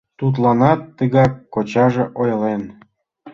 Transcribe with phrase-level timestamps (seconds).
[0.19, 2.61] Тудланат тыгак кочаже ойлен...